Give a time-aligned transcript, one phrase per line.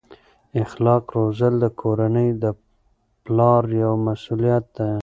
[0.63, 2.45] اخلاق روزل د کورنۍ د
[3.23, 4.89] پلار یوه مسؤلیت ده.